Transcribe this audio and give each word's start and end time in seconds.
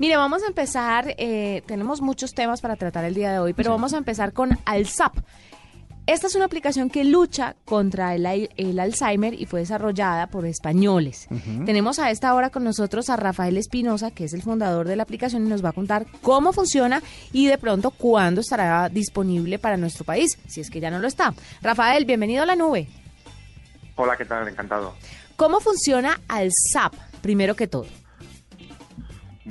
Mire, 0.00 0.16
vamos 0.16 0.42
a 0.42 0.46
empezar, 0.46 1.14
eh, 1.18 1.62
tenemos 1.66 2.00
muchos 2.00 2.32
temas 2.32 2.62
para 2.62 2.76
tratar 2.76 3.04
el 3.04 3.12
día 3.12 3.32
de 3.32 3.38
hoy, 3.38 3.52
pero 3.52 3.72
vamos 3.72 3.92
a 3.92 3.98
empezar 3.98 4.32
con 4.32 4.58
ALSAP. 4.64 5.18
Esta 6.06 6.26
es 6.26 6.34
una 6.34 6.46
aplicación 6.46 6.88
que 6.88 7.04
lucha 7.04 7.54
contra 7.66 8.14
el, 8.14 8.24
Alzheimer 8.80 9.34
y 9.34 9.44
fue 9.44 9.60
desarrollada 9.60 10.28
por 10.28 10.46
españoles. 10.46 11.28
Tenemos 11.66 11.98
a 11.98 12.10
esta 12.10 12.32
hora 12.32 12.48
con 12.48 12.64
nosotros 12.64 13.10
a 13.10 13.16
Rafael 13.16 13.58
Espinosa, 13.58 14.10
que 14.10 14.24
es 14.24 14.32
el 14.32 14.40
fundador 14.40 14.88
de 14.88 14.96
la 14.96 15.02
aplicación 15.02 15.44
y 15.44 15.50
nos 15.50 15.62
va 15.62 15.68
a 15.68 15.72
contar 15.74 16.06
cómo 16.22 16.54
funciona 16.54 17.02
y 17.30 17.48
de 17.48 17.58
pronto 17.58 17.90
cuándo 17.90 18.40
estará 18.40 18.88
disponible 18.88 19.58
para 19.58 19.76
nuestro 19.76 20.06
país, 20.06 20.38
si 20.48 20.62
es 20.62 20.70
que 20.70 20.80
ya 20.80 20.90
no 20.90 20.98
lo 20.98 21.08
está. 21.08 21.34
Rafael, 21.60 22.06
bienvenido 22.06 22.42
a 22.42 22.46
la 22.46 22.56
nube. 22.56 22.88
Hola, 23.96 24.16
¿qué 24.16 24.24
tal? 24.24 24.48
Encantado. 24.48 24.94
¿Cómo 25.36 25.60
funciona 25.60 26.22
ALSAP, 26.26 26.94
primero 27.20 27.54
que 27.54 27.66
todo? 27.66 27.84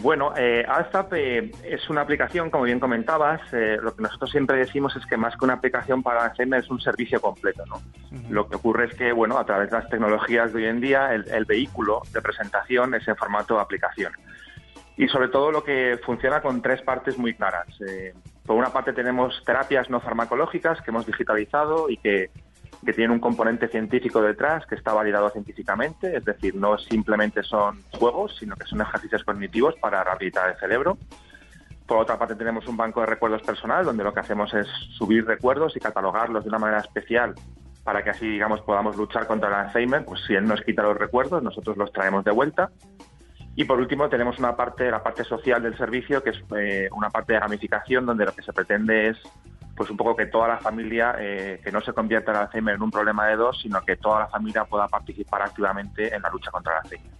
Bueno, 0.01 0.33
eh, 0.37 0.65
eh, 1.13 1.51
es 1.63 1.89
una 1.89 2.01
aplicación, 2.01 2.49
como 2.49 2.63
bien 2.63 2.79
comentabas. 2.79 3.41
Eh, 3.51 3.77
lo 3.81 3.93
que 3.93 4.03
nosotros 4.03 4.31
siempre 4.31 4.57
decimos 4.57 4.95
es 4.95 5.05
que 5.05 5.17
más 5.17 5.35
que 5.35 5.43
una 5.43 5.55
aplicación 5.55 6.01
para 6.01 6.23
Alzheimer 6.23 6.61
es 6.61 6.69
un 6.69 6.79
servicio 6.79 7.19
completo. 7.19 7.65
¿no? 7.65 7.81
Lo 8.29 8.47
que 8.47 8.55
ocurre 8.55 8.85
es 8.85 8.95
que, 8.95 9.11
bueno, 9.11 9.37
a 9.37 9.45
través 9.45 9.69
de 9.69 9.77
las 9.77 9.89
tecnologías 9.89 10.53
de 10.53 10.59
hoy 10.59 10.65
en 10.67 10.79
día, 10.79 11.13
el, 11.13 11.45
vehículo 11.45 12.01
de 12.13 12.21
presentación 12.21 12.95
es 12.95 13.07
en 13.07 13.17
formato 13.17 13.55
de 13.55 13.61
aplicación. 13.61 14.13
Y 14.95 15.07
sobre 15.09 15.27
todo 15.27 15.51
lo 15.51 15.63
que 15.63 15.99
funciona 16.05 16.41
con 16.41 16.61
tres 16.61 16.81
partes 16.81 17.17
muy 17.17 17.33
claras. 17.33 17.67
Eh, 17.85 18.13
por 18.45 18.55
una 18.55 18.71
parte 18.71 18.93
tenemos 18.93 19.43
terapias 19.45 19.89
no 19.89 19.99
farmacológicas 19.99 20.81
que 20.81 20.91
hemos 20.91 21.05
digitalizado 21.05 21.89
y 21.89 21.97
que 21.97 22.29
que 22.85 22.93
tienen 22.93 23.11
un 23.11 23.19
componente 23.19 23.67
científico 23.67 24.21
detrás 24.21 24.65
que 24.65 24.75
está 24.75 24.93
validado 24.93 25.29
científicamente, 25.29 26.15
es 26.15 26.23
decir, 26.23 26.55
no 26.55 26.77
simplemente 26.77 27.43
son 27.43 27.83
juegos, 27.91 28.37
sino 28.39 28.55
que 28.55 28.65
son 28.65 28.81
ejercicios 28.81 29.23
cognitivos 29.23 29.75
para 29.75 30.03
rehabilitar 30.03 30.49
el 30.49 30.57
cerebro. 30.57 30.97
Por 31.85 31.97
otra 31.97 32.17
parte, 32.17 32.35
tenemos 32.35 32.67
un 32.67 32.77
banco 32.77 33.01
de 33.01 33.07
recuerdos 33.07 33.41
personal, 33.41 33.83
donde 33.83 34.03
lo 34.03 34.13
que 34.13 34.19
hacemos 34.19 34.53
es 34.53 34.67
subir 34.97 35.25
recuerdos 35.25 35.75
y 35.75 35.79
catalogarlos 35.79 36.43
de 36.43 36.49
una 36.49 36.59
manera 36.59 36.79
especial 36.79 37.33
para 37.83 38.03
que 38.03 38.11
así, 38.11 38.27
digamos, 38.27 38.61
podamos 38.61 38.95
luchar 38.95 39.25
contra 39.25 39.49
el 39.49 39.55
Alzheimer. 39.55 40.05
Pues 40.05 40.21
si 40.27 40.35
él 40.35 40.45
nos 40.45 40.61
quita 40.61 40.83
los 40.83 40.95
recuerdos, 40.95 41.41
nosotros 41.41 41.75
los 41.75 41.91
traemos 41.91 42.23
de 42.23 42.31
vuelta. 42.31 42.69
Y 43.55 43.65
por 43.65 43.79
último, 43.79 44.07
tenemos 44.07 44.37
una 44.37 44.55
parte, 44.55 44.91
la 44.91 45.01
parte 45.01 45.23
social 45.23 45.61
del 45.63 45.75
servicio, 45.77 46.21
que 46.21 46.29
es 46.29 46.37
eh, 46.55 46.87
una 46.91 47.09
parte 47.09 47.33
de 47.33 47.39
gamificación, 47.39 48.05
donde 48.05 48.25
lo 48.25 48.33
que 48.33 48.43
se 48.43 48.53
pretende 48.53 49.09
es 49.09 49.17
pues 49.79 49.89
un 49.89 49.95
poco 49.95 50.13
que 50.13 50.25
toda 50.25 50.49
la 50.49 50.57
familia, 50.57 51.15
eh, 51.17 51.61
que 51.63 51.71
no 51.71 51.79
se 51.79 51.93
convierta 51.93 52.31
el 52.31 52.37
Alzheimer 52.39 52.75
en 52.75 52.81
un 52.81 52.91
problema 52.91 53.27
de 53.27 53.37
dos, 53.37 53.61
sino 53.61 53.81
que 53.81 53.95
toda 53.95 54.19
la 54.19 54.27
familia 54.27 54.65
pueda 54.65 54.89
participar 54.89 55.41
activamente 55.41 56.13
en 56.13 56.21
la 56.21 56.29
lucha 56.29 56.51
contra 56.51 56.73
el 56.73 56.79
Alzheimer. 56.79 57.11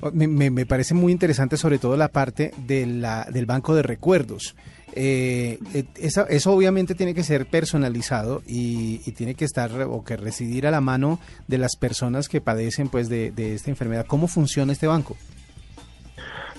Oh, 0.00 0.10
me, 0.10 0.64
parece 0.64 0.94
muy 0.94 1.12
interesante 1.12 1.58
sobre 1.58 1.78
todo 1.78 1.98
la 1.98 2.08
parte 2.08 2.54
de 2.56 2.86
la, 2.86 3.26
del 3.30 3.44
banco 3.44 3.74
de 3.74 3.82
recuerdos. 3.82 4.56
Eh, 4.94 5.58
eh, 5.74 5.84
eso, 5.96 6.52
obviamente 6.54 6.94
tiene 6.94 7.12
que 7.12 7.24
ser 7.24 7.44
personalizado 7.44 8.40
y, 8.46 9.00
tiene 9.12 9.34
que 9.34 9.44
estar 9.44 9.70
o 9.82 10.02
que 10.02 10.16
residir 10.16 10.66
a 10.66 10.70
la 10.70 10.80
mano 10.80 11.20
de 11.46 11.58
las 11.58 11.76
personas 11.76 12.30
que 12.30 12.40
padecen 12.40 12.88
pues 12.88 13.10
de, 13.10 13.32
de 13.32 13.54
esta 13.54 13.68
enfermedad. 13.68 14.06
¿Cómo 14.06 14.28
funciona 14.28 14.72
este 14.72 14.86
banco? 14.86 15.14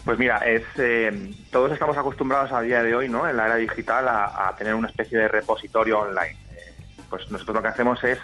Pues 0.05 0.17
mira, 0.17 0.37
es, 0.39 0.63
eh, 0.77 1.31
todos 1.51 1.71
estamos 1.71 1.95
acostumbrados 1.95 2.51
a 2.51 2.61
día 2.61 2.81
de 2.81 2.95
hoy, 2.95 3.07
¿no? 3.07 3.27
En 3.29 3.37
la 3.37 3.45
era 3.45 3.55
digital, 3.57 4.07
a, 4.07 4.53
tener 4.57 4.73
una 4.73 4.87
especie 4.87 5.17
de 5.17 5.27
repositorio 5.27 5.99
online. 5.99 6.37
Eh, 6.51 6.73
pues 7.07 7.29
nosotros 7.29 7.57
lo 7.57 7.61
que 7.61 7.67
hacemos 7.67 8.03
es 8.03 8.19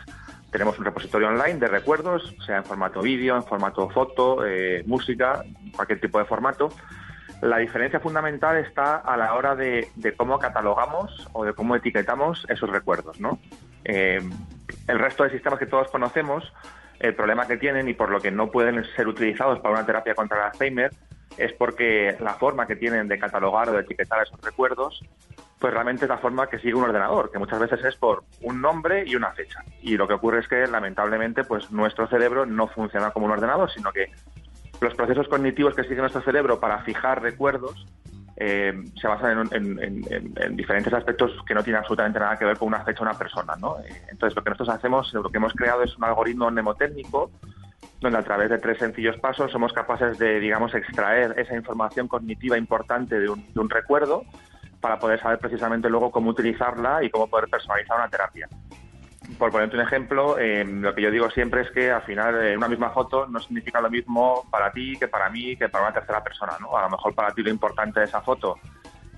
tenemos 0.50 0.80
un 0.80 0.86
repositorio 0.86 1.28
online 1.28 1.60
de 1.60 1.68
recuerdos, 1.68 2.34
sea 2.46 2.58
en 2.58 2.64
formato 2.64 3.02
vídeo, 3.02 3.36
en 3.36 3.44
formato 3.44 3.90
foto, 3.90 4.44
eh, 4.46 4.82
música, 4.88 5.44
cualquier 5.76 6.00
tipo 6.00 6.18
de 6.18 6.26
formato. 6.26 6.70
La 7.42 7.58
diferencia 7.58 8.00
fundamental 8.00 8.58
está 8.58 8.96
a 8.96 9.16
la 9.16 9.36
hora 9.36 9.56
de, 9.56 9.88
cómo 10.16 10.40
catalogamos 10.40 11.30
o 11.34 11.46
de 11.46 11.54
cómo 11.54 11.76
etiquetamos 11.76 12.48
esos 12.50 12.70
recuerdos, 12.70 13.20
¿no? 13.20 13.40
el 13.84 15.00
resto 15.00 15.24
de 15.24 15.30
sistemas 15.30 15.60
que 15.60 15.66
todos 15.66 15.90
conocemos, 15.90 16.52
el 17.00 17.16
problema 17.16 17.48
que 17.48 17.56
tienen 17.56 17.88
y 17.88 17.94
por 17.94 18.10
lo 18.10 18.20
que 18.20 18.32
no 18.32 18.52
pueden 18.52 18.84
ser 18.96 19.08
utilizados 19.08 19.60
para 19.60 19.76
una 19.76 19.86
terapia 19.86 20.14
contra 20.14 20.38
el 20.38 20.44
Alzheimer 20.44 20.92
es 21.38 21.54
porque 21.54 22.16
la 22.20 22.34
forma 22.36 22.68
que 22.68 22.76
tienen 22.76 23.08
de 23.08 23.20
catalogar 23.20 23.70
o 23.70 23.74
de 23.74 23.82
etiquetar 23.82 24.24
esos 24.24 24.42
recuerdos, 24.42 25.02
pues 25.60 25.74
realmente 25.74 26.06
es 26.06 26.10
la 26.10 26.18
forma 26.18 26.48
que 26.48 26.60
sigue 26.60 26.76
un 26.76 26.84
ordenador, 26.84 27.32
que 27.32 27.40
muchas 27.40 27.60
veces 27.60 27.84
es 27.84 27.96
por 27.96 28.24
un 28.42 28.62
nombre 28.62 29.04
y 29.06 29.16
una 29.16 29.32
fecha. 29.32 29.64
Y 29.82 29.98
lo 29.98 30.08
que 30.08 30.14
ocurre 30.14 30.40
es 30.40 30.48
que 30.48 30.68
lamentablemente 30.68 31.44
pues 31.44 31.72
nuestro 31.72 32.08
cerebro 32.08 32.46
no 32.46 32.68
funciona 32.68 33.12
como 33.12 33.26
un 33.26 33.32
ordenador, 33.32 33.72
sino 33.72 33.92
que 33.92 34.12
los 34.82 34.94
procesos 34.94 35.28
cognitivos 35.28 35.76
que 35.76 35.84
sigue 35.84 35.98
nuestro 35.98 36.22
cerebro 36.22 36.60
para 36.60 36.80
fijar 36.84 37.22
recuerdos 37.22 37.86
eh, 38.40 38.84
se 39.02 39.08
basan 39.08 39.50
en, 39.52 40.56
diferentes 40.56 40.94
aspectos 40.94 41.32
que 41.48 41.56
no 41.56 41.64
tienen 41.64 41.80
absolutamente 41.80 42.20
nada 42.20 42.38
que 42.38 42.46
ver 42.46 42.58
con 42.58 42.68
una 42.68 42.84
fecha 42.84 43.00
o 43.00 43.04
una 43.04 43.18
persona. 43.18 43.56
¿no? 43.60 43.80
Eh, 43.80 44.04
entonces, 44.12 44.36
lo 44.36 44.44
que 44.44 44.52
nosotros 44.52 44.76
hacemos, 44.76 45.12
lo 45.14 45.30
que 45.30 45.38
hemos 45.38 45.54
creado 45.54 45.82
es 45.82 45.98
un 45.98 46.04
algoritmo 46.04 46.52
mnemotécnico 46.52 47.32
donde 48.02 48.20
a 48.20 48.24
través 48.24 48.50
de 48.50 48.60
tres 48.60 48.78
sencillos 48.78 49.18
pasos 49.18 49.52
somos 49.52 49.74
capaces 49.74 50.18
de, 50.18 50.40
digamos, 50.40 50.74
extraer 50.76 51.34
esa 51.38 51.56
información 51.56 52.08
cognitiva 52.08 52.58
importante 52.58 53.20
de 53.20 53.30
un, 53.30 53.70
recuerdo 53.70 54.24
para 54.80 55.00
poder 55.00 55.20
saber 55.20 55.40
precisamente 55.40 55.90
luego 55.90 56.12
cómo 56.12 56.30
utilizarla 56.30 57.04
y 57.04 57.10
cómo 57.10 57.28
poder 57.28 57.50
personalizar 57.50 57.98
una 57.98 58.10
terapia. 58.10 58.48
Por 59.38 59.52
ponerte 59.52 59.76
un 59.76 59.82
ejemplo, 59.82 60.38
eh, 60.38 60.64
lo 60.64 60.96
que 60.96 61.02
yo 61.02 61.12
digo 61.12 61.30
siempre 61.32 61.62
es 61.62 61.72
que 61.72 61.92
al 61.92 62.04
final 62.04 62.44
eh, 62.44 62.56
una 62.56 62.70
misma 62.70 62.92
foto 62.92 63.28
no 63.28 63.40
significa 63.40 63.82
lo 63.82 63.90
mismo 63.90 64.48
para 64.50 64.72
ti 64.72 64.96
que 64.98 65.08
para 65.08 65.30
mí 65.30 65.58
que 65.58 65.68
para 65.68 65.86
una 65.86 65.94
tercera 65.94 66.24
persona. 66.24 66.54
¿no? 66.62 66.78
A 66.78 66.84
lo 66.84 66.92
mejor 66.92 67.14
para 67.14 67.32
ti 67.32 67.42
lo 67.42 67.50
importante 67.50 68.00
de 68.00 68.06
esa 68.06 68.22
foto 68.22 68.58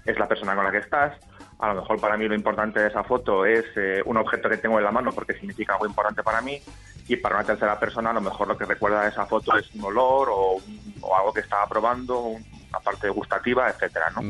es 0.05 0.17
la 0.17 0.27
persona 0.27 0.55
con 0.55 0.63
la 0.63 0.71
que 0.71 0.79
estás, 0.79 1.13
a 1.59 1.73
lo 1.73 1.81
mejor 1.81 1.99
para 1.99 2.15
mí 2.17 2.27
lo 2.27 2.35
importante 2.35 2.79
de 2.79 2.87
esa 2.87 3.03
foto 3.03 3.45
es 3.45 3.65
eh, 3.75 4.01
un 4.05 4.15
objeto 4.17 4.49
que 4.49 4.57
tengo 4.57 4.77
en 4.77 4.85
la 4.85 4.91
mano 4.91 5.11
porque 5.11 5.33
significa 5.33 5.73
algo 5.73 5.85
importante 5.85 6.23
para 6.23 6.41
mí 6.41 6.59
y 7.09 7.17
para 7.17 7.37
una 7.37 7.43
tercera 7.43 7.79
persona 7.79 8.11
a 8.11 8.13
lo 8.13 8.21
mejor 8.21 8.47
lo 8.47 8.57
que 8.57 8.65
recuerda 8.65 9.01
de 9.01 9.09
esa 9.09 9.25
foto 9.25 9.57
es 9.57 9.73
un 9.73 9.83
olor 9.83 10.29
o, 10.31 10.61
algo 11.17 11.33
que 11.33 11.41
estaba 11.41 11.65
probando, 11.67 12.19
una 12.19 12.79
parte 12.83 13.09
gustativa, 13.09 13.67
etcétera, 13.67 14.11
¿no? 14.15 14.21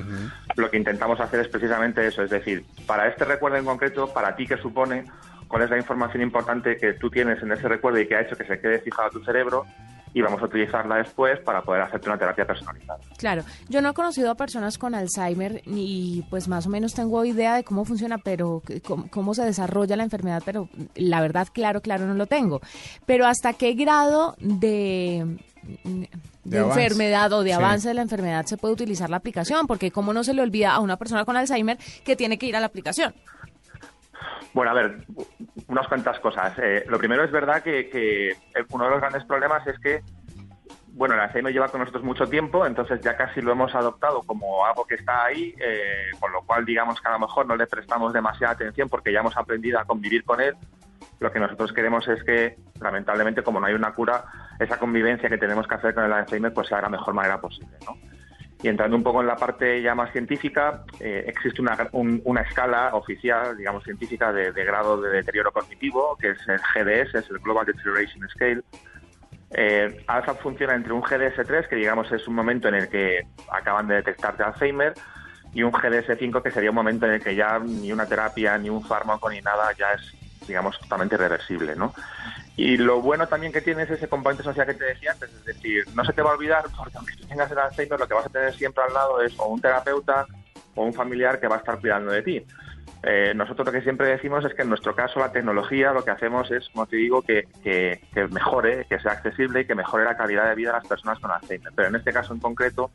Lo 0.56 0.72
que 0.72 0.78
intentamos 0.78 1.20
hacer 1.20 1.42
es 1.42 1.50
precisamente 1.50 2.08
eso, 2.08 2.24
es 2.24 2.30
decir, 2.30 2.66
para 2.88 3.08
este 3.10 3.26
recuerdo 3.26 3.58
en 3.58 3.66
concreto, 3.66 4.08
para 4.14 4.34
ti 4.34 4.48
que 4.48 4.56
supone, 4.56 5.04
cuál 5.50 5.64
es 5.64 5.70
la 5.70 5.78
información 5.78 6.24
importante 6.24 6.78
que 6.78 6.94
tú 6.94 7.10
tienes 7.10 7.44
en 7.44 7.52
ese 7.52 7.68
recuerdo 7.68 8.00
y 8.00 8.08
que 8.08 8.16
ha 8.16 8.22
hecho 8.22 8.38
que 8.38 8.46
se 8.46 8.62
quede 8.62 8.80
fijado 8.80 9.10
a 9.10 9.12
tu 9.12 9.24
cerebro 9.26 9.66
y 10.14 10.22
vamos 10.22 10.42
a 10.42 10.46
utilizarla 10.46 10.98
después 10.98 11.40
para 11.40 11.62
poder 11.62 11.84
hacerte 11.84 12.10
una 12.10 12.18
terapia 12.18 12.46
personalizada. 12.46 13.00
Claro, 13.18 13.44
yo 13.68 13.82
no 13.82 13.90
he 13.90 13.94
conocido 13.94 14.32
a 14.32 14.36
personas 14.36 14.78
con 14.78 14.96
Alzheimer 14.96 15.62
y 15.66 16.24
pues 16.30 16.48
más 16.48 16.66
o 16.66 16.70
menos 16.70 16.94
tengo 16.94 17.24
idea 17.26 17.56
de 17.56 17.64
cómo 17.64 17.86
funciona, 17.86 18.18
pero 18.18 18.62
cómo, 19.12 19.34
se 19.34 19.44
desarrolla 19.44 19.96
la 19.96 20.04
enfermedad, 20.04 20.42
pero 20.46 20.70
la 20.96 21.22
verdad, 21.22 21.48
claro, 21.54 21.82
claro, 21.82 22.08
no 22.08 22.16
lo 22.16 22.26
tengo. 22.26 22.62
Pero 23.06 23.28
hasta 23.28 23.54
qué 23.54 23.74
grado 23.74 24.36
de, 24.40 25.38
de, 26.44 26.58
enfermedad 26.58 27.32
o 27.34 27.44
de 27.44 27.54
avance 27.54 27.88
de 27.90 27.94
la 27.94 28.02
enfermedad 28.02 28.46
se 28.46 28.58
puede 28.58 28.74
utilizar 28.74 29.10
la 29.10 29.18
aplicación, 29.18 29.68
porque 29.68 29.92
cómo 29.92 30.14
no 30.14 30.24
se 30.24 30.34
le 30.34 30.42
olvida 30.42 30.72
a 30.72 30.80
una 30.80 30.98
persona 30.98 31.26
con 31.26 31.38
Alzheimer 31.38 31.78
que 32.04 32.16
tiene 32.16 32.38
que 32.38 32.48
ir 32.48 32.56
a 32.56 32.60
la 32.60 32.66
aplicación. 32.66 33.14
Bueno, 34.54 34.72
a 34.72 34.74
ver, 34.74 35.06
unas 35.68 35.88
cuantas 35.88 36.20
cosas. 36.20 36.54
Eh, 36.58 36.84
lo 36.88 36.98
primero 36.98 37.24
es 37.24 37.32
verdad 37.32 37.62
que, 37.62 38.36
uno 38.72 38.86
de 38.86 38.90
los 38.92 39.00
grandes 39.00 39.24
problemas 39.26 39.66
es 39.68 39.80
que, 39.80 40.02
bueno, 40.94 41.14
el 41.14 41.22
Alzheimer 41.22 41.54
lleva 41.54 41.70
con 41.70 41.82
nosotros 41.82 42.04
mucho 42.04 42.28
tiempo, 42.28 42.66
entonces 42.66 43.00
ya 43.02 43.16
casi 43.16 43.42
lo 43.42 43.52
hemos 43.52 43.74
adoptado 43.76 44.24
como 44.24 44.66
algo 44.66 44.86
que 44.86 44.96
está 44.96 45.26
ahí, 45.26 45.56
eh, 45.60 46.12
con 46.20 46.32
lo 46.32 46.42
cual 46.42 46.66
digamos 46.66 47.00
que 47.00 47.08
a 47.08 47.12
lo 47.12 47.20
mejor 47.20 47.46
no 47.46 47.56
le 47.56 47.68
prestamos 47.68 48.12
demasiada 48.12 48.54
atención 48.54 48.90
porque 48.90 49.14
ya 49.14 49.20
hemos 49.20 49.38
aprendido 49.38 49.80
a 49.80 49.86
convivir 49.86 50.24
con 50.24 50.42
él. 50.42 50.56
Lo 51.20 51.32
que 51.32 51.40
nosotros 51.40 51.74
queremos 51.74 52.08
es 52.08 52.24
que, 52.24 52.58
lamentablemente, 52.82 53.44
como 53.44 53.60
no 53.60 53.68
hay 53.68 53.74
una 53.74 53.94
cura, 53.94 54.26
esa 54.60 54.80
convivencia 54.80 55.30
que 55.30 55.38
tenemos 55.38 55.68
que 55.68 55.76
hacer 55.76 55.94
con 55.94 56.06
el 56.06 56.14
Alzheimer 56.14 56.54
pues 56.54 56.68
sea 56.68 56.78
de 56.78 56.84
la 56.84 56.90
mejor 56.90 57.14
manera 57.14 57.40
posible, 57.40 57.78
¿no? 57.86 57.96
Y 58.62 58.68
entrando 58.68 58.98
un 58.98 59.04
poco 59.04 59.22
en 59.22 59.28
la 59.28 59.38
parte 59.38 59.82
ya 59.82 59.96
más 59.96 60.12
científica, 60.12 60.84
eh, 61.00 61.24
existe 61.28 61.62
una, 61.62 61.78
una, 61.94 62.42
escala 62.42 62.94
oficial, 62.94 63.56
digamos, 63.56 63.86
científica 63.86 64.34
de, 64.34 64.52
grado 64.52 65.00
de 65.00 65.12
deterioro 65.12 65.54
cognitivo, 65.54 66.18
que 66.18 66.32
es 66.32 66.40
el 66.48 66.60
GDS, 66.60 67.16
es 67.16 67.30
el 67.30 67.40
Global 67.40 67.66
Deterioration 67.66 68.28
Scale. 68.28 68.62
Eh, 69.52 70.06
funciona 70.42 70.76
entre 70.76 70.92
un 70.92 71.02
GDS3, 71.02 71.70
que 71.70 71.78
digamos 71.78 72.12
es 72.12 72.28
un 72.28 72.36
momento 72.36 72.68
en 72.68 72.76
el 72.76 72.90
que 72.90 73.26
acaban 73.50 73.88
de 73.88 73.96
detectarte 73.96 74.44
Alzheimer, 74.44 74.94
y 75.54 75.64
un 75.64 75.72
GDS5, 75.72 76.42
que 76.42 76.52
sería 76.52 76.70
un 76.70 76.76
momento 76.76 77.06
en 77.06 77.14
el 77.14 77.24
que 77.24 77.36
ya 77.36 77.60
ni 77.60 77.94
una 77.94 78.06
terapia, 78.06 78.58
ni 78.58 78.70
un 78.70 78.84
fármaco, 78.84 79.30
ni 79.30 79.42
nada 79.42 79.72
ya 79.78 79.94
es, 79.94 80.14
digamos, 80.50 80.78
totalmente 80.80 81.16
irreversible, 81.16 81.76
¿no? 81.76 81.94
Y 82.58 82.76
lo 82.76 83.02
bueno 83.02 83.28
también 83.28 83.54
que 83.54 83.62
tiene 83.62 83.84
es 83.84 83.90
ese 83.92 84.10
componente 84.10 84.44
social 84.44 84.68
que 84.68 84.74
te 84.74 84.84
decía 84.84 85.14
antes, 85.14 85.32
es 85.32 85.46
decir, 85.46 85.86
no 85.96 86.04
se 86.04 86.12
te 86.12 86.22
va 86.22 86.32
a 86.32 86.34
olvidar, 86.34 86.66
porque 86.76 86.98
aunque 86.98 87.16
tú 87.16 87.26
tengas 87.26 87.50
el 87.50 87.58
Alzheimer, 87.58 87.98
lo 87.98 88.08
que 88.08 88.14
vas 88.14 88.26
a 88.26 88.30
tener 88.30 88.54
siempre 88.54 88.84
al 88.84 88.94
lado 88.94 89.22
es 89.22 89.34
o 89.40 89.48
un 89.48 89.62
terapeuta 89.62 90.26
o 90.76 90.84
un 90.84 90.94
familiar 90.94 91.40
que 91.40 91.48
va 91.48 91.56
a 91.56 91.60
estar 91.60 91.80
cuidando 91.80 92.12
de 92.12 92.22
ti. 92.22 92.46
Eh, 93.02 93.32
nosotros 93.34 93.66
lo 93.66 93.72
que 93.72 93.82
siempre 93.82 94.08
decimos 94.08 94.44
es 94.44 94.54
que 94.54 94.64
en 94.64 94.70
nuestro 94.70 94.94
caso 94.94 95.22
la 95.22 95.32
tecnología 95.32 95.94
lo 95.94 96.04
que 96.04 96.12
hacemos 96.12 96.52
es, 96.52 96.68
como 96.70 96.86
te 96.86 96.98
digo, 96.98 97.22
que, 97.22 97.48
que, 97.64 98.02
mejore, 98.30 98.86
que 98.90 99.00
sea 99.00 99.14
accesible 99.14 99.62
y 99.62 99.66
que 99.66 99.76
mejore 99.76 100.04
la 100.04 100.18
calidad 100.18 100.50
de 100.50 100.56
vida 100.56 100.72
de 100.72 100.80
las 100.80 100.88
personas 100.88 101.20
con 101.20 101.32
Alzheimer. 101.32 101.72
Pero 101.74 101.88
en 101.88 101.96
este 101.96 102.12
caso 102.12 102.34
en 102.34 102.40
concreto, 102.40 102.92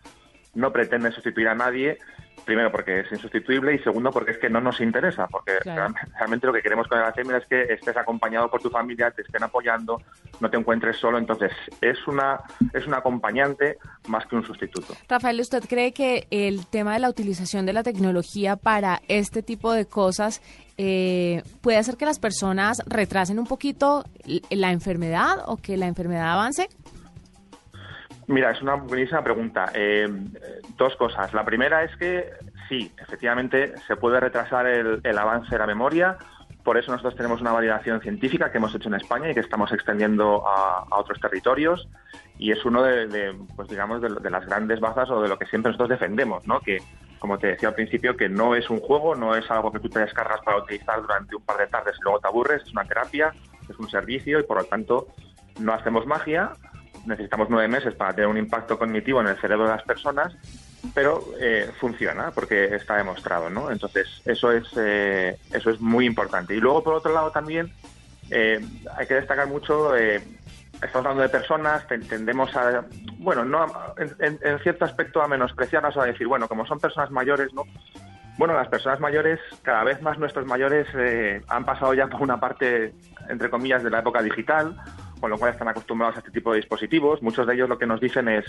no 0.54 0.72
pretende 0.72 1.10
sustituir 1.10 1.48
a 1.48 1.54
nadie, 1.54 1.98
primero 2.44 2.70
porque 2.70 3.00
es 3.00 3.12
insustituible 3.12 3.74
y 3.74 3.78
segundo 3.80 4.10
porque 4.10 4.32
es 4.32 4.38
que 4.38 4.50
no 4.50 4.60
nos 4.60 4.80
interesa, 4.80 5.26
porque 5.28 5.52
realmente 5.64 6.46
lo 6.46 6.52
que 6.52 6.62
queremos 6.62 6.86
con 6.86 6.98
el 6.98 7.04
Alzheimer 7.04 7.36
es 7.36 7.46
que 7.46 7.62
estés 7.72 7.96
acompañado 7.96 8.50
por 8.50 8.62
tu 8.62 8.70
familia, 8.70 9.10
te 9.10 9.22
estén 9.22 9.42
apoyando, 9.42 10.00
no 10.40 10.50
te 10.50 10.56
encuentres 10.56 10.96
solo, 10.96 11.18
entonces 11.18 11.52
es 11.80 12.06
una 12.06 12.40
es 12.72 12.86
un 12.86 12.94
acompañante 12.94 13.78
más 14.08 14.26
que 14.26 14.36
un 14.36 14.44
sustituto. 14.44 14.94
Rafael, 15.08 15.40
¿usted 15.40 15.64
cree 15.68 15.92
que 15.92 16.26
el 16.30 16.66
tema 16.66 16.94
de 16.94 17.00
la 17.00 17.08
utilización 17.08 17.66
de 17.66 17.72
la 17.72 17.82
tecnología 17.82 18.56
para 18.56 19.00
este 19.08 19.42
tipo 19.42 19.72
de 19.72 19.86
cosas 19.86 20.42
eh, 20.76 21.42
puede 21.60 21.78
hacer 21.78 21.96
que 21.96 22.04
las 22.04 22.18
personas 22.18 22.82
retrasen 22.86 23.38
un 23.38 23.46
poquito 23.46 24.04
la 24.50 24.72
enfermedad 24.72 25.44
o 25.46 25.56
que 25.56 25.76
la 25.76 25.86
enfermedad 25.86 26.32
avance? 26.32 26.68
Mira, 28.26 28.50
es 28.50 28.62
una 28.62 28.74
buenísima 28.74 29.22
pregunta. 29.22 29.70
Eh, 29.74 30.08
dos 30.76 30.96
cosas. 30.96 31.32
La 31.34 31.44
primera 31.44 31.84
es 31.84 31.94
que 31.96 32.30
sí, 32.68 32.90
efectivamente 32.98 33.74
se 33.86 33.96
puede 33.96 34.20
retrasar 34.20 34.66
el, 34.66 35.18
avance 35.18 35.50
de 35.50 35.58
la 35.58 35.66
memoria. 35.66 36.16
Por 36.62 36.78
eso 36.78 36.90
nosotros 36.90 37.16
tenemos 37.16 37.42
una 37.42 37.52
validación 37.52 38.00
científica 38.00 38.50
que 38.50 38.56
hemos 38.56 38.74
hecho 38.74 38.88
en 38.88 38.94
España 38.94 39.30
y 39.30 39.34
que 39.34 39.40
estamos 39.40 39.70
extendiendo 39.72 40.42
a, 40.46 40.86
otros 40.98 41.20
territorios. 41.20 41.86
Y 42.38 42.50
es 42.50 42.64
uno 42.64 42.82
de, 42.82 43.36
pues 43.54 43.68
digamos, 43.68 44.00
de, 44.00 44.30
las 44.30 44.46
grandes 44.46 44.80
bazas 44.80 45.10
o 45.10 45.20
de 45.20 45.28
lo 45.28 45.38
que 45.38 45.46
siempre 45.46 45.70
nosotros 45.70 45.90
defendemos, 45.90 46.46
¿no? 46.46 46.60
Que, 46.60 46.78
como 47.18 47.38
te 47.38 47.48
decía 47.48 47.68
al 47.68 47.74
principio, 47.74 48.16
que 48.16 48.28
no 48.28 48.54
es 48.54 48.70
un 48.70 48.80
juego, 48.80 49.14
no 49.14 49.34
es 49.36 49.50
algo 49.50 49.70
que 49.70 49.80
tú 49.80 49.88
te 49.88 50.00
descargas 50.00 50.40
para 50.42 50.58
utilizar 50.58 51.00
durante 51.02 51.36
un 51.36 51.42
par 51.42 51.58
de 51.58 51.66
tardes 51.66 51.96
y 51.98 52.02
luego 52.02 52.20
te 52.20 52.28
aburres, 52.28 52.62
es 52.62 52.72
una 52.72 52.84
terapia, 52.84 53.32
es 53.68 53.78
un 53.78 53.88
servicio 53.88 54.40
y 54.40 54.42
por 54.42 54.58
lo 54.58 54.64
tanto 54.64 55.08
no 55.60 55.72
hacemos 55.72 56.06
magia, 56.06 56.52
necesitamos 57.06 57.48
nueve 57.50 57.68
meses 57.68 57.94
para 57.94 58.12
tener 58.12 58.28
un 58.28 58.38
impacto 58.38 58.78
cognitivo 58.78 59.20
en 59.20 59.28
el 59.28 59.36
cerebro 59.36 59.64
de 59.64 59.72
las 59.72 59.82
personas, 59.82 60.34
pero 60.94 61.24
eh, 61.40 61.70
funciona 61.80 62.30
porque 62.30 62.74
está 62.74 62.96
demostrado, 62.96 63.50
¿no? 63.50 63.70
Entonces 63.70 64.08
eso 64.24 64.52
es 64.52 64.64
eh, 64.76 65.38
eso 65.52 65.70
es 65.70 65.80
muy 65.80 66.06
importante. 66.06 66.54
Y 66.54 66.60
luego 66.60 66.82
por 66.82 66.94
otro 66.94 67.12
lado 67.12 67.30
también 67.30 67.72
eh, 68.30 68.60
hay 68.96 69.06
que 69.06 69.14
destacar 69.14 69.46
mucho. 69.46 69.94
estamos 69.96 70.96
hablando 70.96 71.22
de 71.22 71.28
personas, 71.28 71.86
tendemos 71.86 72.54
a, 72.56 72.84
bueno, 73.18 73.44
no 73.44 73.66
en, 73.98 74.58
cierto 74.60 74.84
aspecto 74.84 75.22
a 75.22 75.28
menospreciarlas 75.28 75.96
o 75.96 76.02
a 76.02 76.06
decir, 76.06 76.26
bueno, 76.26 76.48
como 76.48 76.66
son 76.66 76.80
personas 76.80 77.10
mayores, 77.10 77.52
¿no? 77.54 77.64
Bueno, 78.36 78.54
las 78.54 78.66
personas 78.66 78.98
mayores, 78.98 79.38
cada 79.62 79.84
vez 79.84 80.02
más 80.02 80.18
nuestros 80.18 80.44
mayores 80.44 80.88
han 81.46 81.64
pasado 81.64 81.94
ya 81.94 82.08
por 82.08 82.20
una 82.20 82.40
parte, 82.40 82.92
entre 83.28 83.48
comillas, 83.48 83.84
de 83.84 83.90
la 83.90 84.00
época 84.00 84.22
digital, 84.22 84.76
con 85.24 85.30
lo 85.30 85.38
cual 85.38 85.52
están 85.52 85.68
acostumbrados 85.68 86.16
a 86.16 86.18
este 86.18 86.32
tipo 86.32 86.52
de 86.52 86.58
dispositivos. 86.58 87.22
Muchos 87.22 87.46
de 87.46 87.54
ellos 87.54 87.66
lo 87.66 87.78
que 87.78 87.86
nos 87.86 87.98
dicen 87.98 88.28
es, 88.28 88.44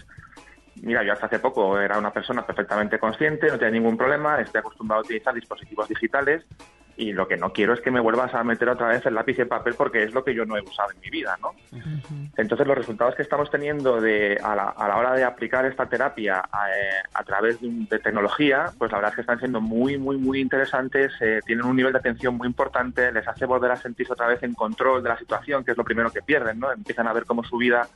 mira, 0.82 1.06
yo 1.06 1.14
hasta 1.14 1.28
hace 1.28 1.40
poco 1.40 1.80
era 1.80 1.98
una 1.98 2.12
persona 2.12 2.46
perfectamente 2.46 3.00
consciente, 3.00 3.48
no 3.48 3.58
tenía 3.58 3.80
ningún 3.80 3.96
problema, 3.96 4.42
estoy 4.42 4.60
acostumbrado 4.60 5.00
a 5.00 5.06
utilizar 5.06 5.34
dispositivos 5.34 5.88
digitales 5.88 6.44
y 6.98 7.12
lo 7.12 7.28
que 7.28 7.38
no 7.38 7.52
quiero 7.52 7.74
es 7.74 7.82
que 7.82 7.92
me 7.92 8.00
vuelvas 8.00 8.34
a 8.34 8.44
meter 8.44 8.70
otra 8.70 8.88
vez 8.88 9.06
el 9.06 9.16
lápiz 9.16 9.38
y 9.40 9.46
papel 9.46 9.76
porque 9.76 10.04
es 10.04 10.14
lo 10.14 10.24
que 10.24 10.34
yo 10.34 10.46
no 10.46 10.58
he 10.58 10.62
usado 10.62 10.92
en 10.92 11.00
mi 11.02 11.10
vida, 11.10 11.38
¿no? 11.42 11.52
Entonces 12.38 12.66
los 12.66 12.78
resultados 12.78 13.16
que 13.16 13.22
estamos 13.22 13.52
teniendo 13.52 14.00
de, 14.00 14.40
a, 14.42 14.56
la, 14.56 14.98
hora 14.98 15.14
de 15.14 15.24
aplicar 15.24 15.66
esta 15.66 15.88
terapia 15.88 16.44
eh, 16.54 17.08
a, 17.14 17.24
través 17.24 17.60
de, 17.62 18.00
tecnología, 18.00 18.72
pues 18.78 18.92
la 18.92 18.98
verdad 18.98 19.12
es 19.12 19.16
que 19.16 19.22
están 19.22 19.40
siendo 19.40 19.60
muy, 19.60 19.98
muy, 19.98 20.18
muy 20.18 20.40
interesantes, 20.40 21.12
eh, 21.20 21.42
tienen 21.46 21.66
un 21.66 21.76
nivel 21.76 21.92
de 21.92 22.00
atención 22.00 22.36
muy 22.36 22.48
importante, 22.48 23.12
les 23.12 23.28
hace 23.28 23.46
volver 23.46 23.72
a 23.72 23.78
sentirse 23.78 24.14
otra 24.14 24.28
vez 24.28 24.42
en 24.44 24.54
control 24.54 25.04
de 25.04 25.10
la 25.10 25.18
situación, 25.18 25.64
que 25.66 25.72
es 25.72 25.78
lo 25.78 25.84
primero 25.84 26.12
que 26.12 26.22
pierden, 26.22 26.60
¿no? 26.60 26.72
Empiezan 26.72 27.08
a 27.08 27.14
ver 27.14 27.26
cómo 27.26 27.44
su 27.44 27.58
vida, 27.58 27.88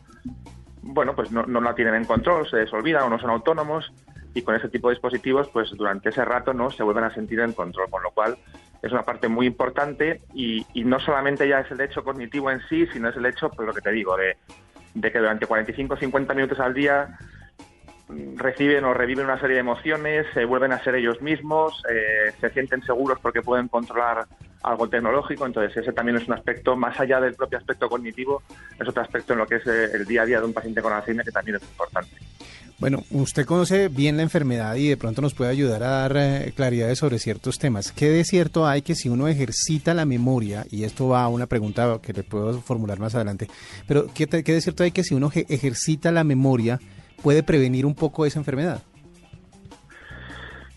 bueno, 0.81 1.15
pues 1.15 1.31
no, 1.31 1.43
no 1.43 1.61
la 1.61 1.73
tienen 1.73 1.95
en 1.95 2.05
control, 2.05 2.49
se 2.49 2.57
desolvidan 2.57 3.03
o 3.03 3.09
no 3.09 3.19
son 3.19 3.29
autónomos 3.29 3.93
y 4.33 4.41
con 4.41 4.55
ese 4.55 4.69
tipo 4.69 4.89
de 4.89 4.95
dispositivos, 4.95 5.49
pues 5.49 5.71
durante 5.71 6.09
ese 6.09 6.23
rato 6.23 6.53
no 6.53 6.69
se 6.71 6.83
vuelven 6.83 7.05
a 7.05 7.13
sentir 7.13 7.39
en 7.39 7.53
control, 7.53 7.89
con 7.89 8.03
lo 8.03 8.11
cual 8.11 8.37
es 8.81 8.91
una 8.91 9.03
parte 9.03 9.27
muy 9.27 9.45
importante 9.45 10.21
y, 10.33 10.65
no 10.83 10.99
solamente 10.99 11.47
ya 11.47 11.59
es 11.59 11.71
el 11.71 11.81
hecho 11.81 12.03
cognitivo 12.03 12.49
en 12.49 12.61
sí, 12.67 12.87
sino 12.87 13.09
es 13.09 13.15
el 13.17 13.25
hecho, 13.25 13.49
pues 13.49 13.67
lo 13.67 13.73
que 13.73 13.81
te 13.81 13.91
digo, 13.91 14.15
de, 14.17 14.37
que 15.11 15.19
durante 15.19 15.45
45 15.45 15.93
o 15.93 15.97
50 15.97 16.33
minutos 16.33 16.59
al 16.59 16.73
día 16.73 17.17
mm, 18.07 18.37
reciben 18.37 18.85
o 18.85 18.93
reviven 18.93 19.25
una 19.25 19.39
serie 19.39 19.55
de 19.55 19.61
emociones, 19.61 20.25
se 20.33 20.45
vuelven 20.45 20.71
a 20.71 20.83
ser 20.83 20.95
ellos 20.95 21.21
mismos, 21.21 21.83
eh, 21.89 22.31
se 22.39 22.49
sienten 22.51 22.81
seguros 22.83 23.19
porque 23.21 23.41
pueden 23.41 23.67
controlar 23.67 24.25
algo 24.63 24.89
tecnológico, 24.89 25.45
entonces 25.45 25.75
ese 25.77 25.93
también 25.93 26.17
es 26.17 26.27
un 26.27 26.33
aspecto, 26.33 26.75
más 26.75 26.99
allá 26.99 27.19
del 27.21 27.35
propio 27.35 27.57
aspecto 27.57 27.87
cognitivo, 27.87 28.41
es 28.79 28.87
otro 28.87 29.01
aspecto 29.01 29.33
en 29.33 29.39
lo 29.39 29.47
que 29.47 29.55
es 29.55 29.67
eh, 29.67 29.91
el 29.93 30.05
día 30.05 30.23
a 30.23 30.25
día 30.25 30.39
de 30.39 30.45
un 30.45 30.53
paciente 30.53 30.81
con 30.81 30.91
Alzheimer 30.93 31.25
que 31.25 31.31
también 31.31 31.57
es 31.57 31.63
importante. 31.63 32.15
Bueno, 32.79 33.03
usted 33.11 33.45
conoce 33.45 33.89
bien 33.89 34.15
la 34.15 34.23
enfermedad 34.23 34.75
y 34.75 34.87
de 34.87 34.95
pronto 34.95 35.21
nos 35.21 35.33
puede 35.33 35.51
ayudar 35.51 35.83
a 35.83 35.89
dar 35.89 36.15
eh, 36.15 36.53
claridades 36.55 36.99
sobre 36.99 37.19
ciertos 37.19 37.59
temas. 37.59 37.91
¿Qué 37.91 38.09
de 38.09 38.23
cierto 38.23 38.65
hay 38.65 38.83
que 38.83 38.95
si 38.95 39.09
uno 39.09 39.27
ejercita 39.27 39.93
la 39.93 40.05
memoria, 40.05 40.65
y 40.71 40.85
esto 40.85 41.09
va 41.09 41.23
a 41.23 41.27
una 41.27 41.45
pregunta 41.45 41.99
que 42.01 42.13
le 42.13 42.23
puedo 42.23 42.61
formular 42.61 42.97
más 42.97 43.15
adelante, 43.15 43.49
pero 43.85 44.07
¿qué, 44.13 44.27
qué 44.27 44.53
de 44.53 44.61
cierto 44.61 44.83
hay 44.83 44.91
que 44.91 45.03
si 45.03 45.13
uno 45.13 45.29
ejercita 45.33 46.09
la 46.13 46.23
memoria 46.23 46.79
puede 47.21 47.43
prevenir 47.43 47.85
un 47.85 47.95
poco 47.95 48.25
esa 48.25 48.39
enfermedad? 48.39 48.81